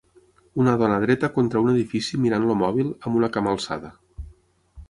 [0.63, 3.93] Una dona dreta contra un edifici mirant el mòbil, amb una cama alçada.